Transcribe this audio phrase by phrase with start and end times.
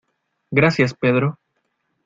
[0.49, 1.37] Gracias, Pedro.